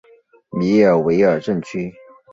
[0.49, 1.93] 米尔维尔镇区。